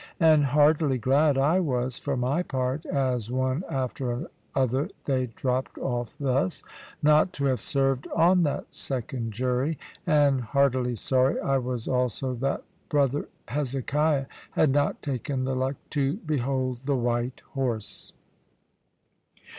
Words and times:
And 0.19 0.45
heartily 0.45 0.97
glad 0.97 1.37
I 1.37 1.59
was 1.59 1.99
for 1.99 2.17
my 2.17 2.41
part 2.41 2.87
(as 2.87 3.29
one 3.29 3.63
after 3.69 4.27
other 4.55 4.89
they 5.05 5.27
dropped 5.27 5.77
off 5.77 6.15
thus), 6.19 6.63
not 7.03 7.31
to 7.33 7.45
have 7.45 7.59
served 7.59 8.07
on 8.15 8.41
that 8.41 8.73
second 8.73 9.31
jury; 9.31 9.77
and 10.07 10.41
heartily 10.41 10.95
sorry 10.95 11.39
I 11.39 11.59
was 11.59 11.87
also 11.87 12.33
that 12.33 12.63
brother 12.89 13.29
Hezekiah 13.49 14.25
had 14.49 14.71
not 14.71 15.03
taken 15.03 15.43
the 15.43 15.53
luck 15.53 15.75
to 15.91 16.15
behold 16.25 16.79
the 16.85 16.97
white 16.97 17.43
horse. 17.53 18.11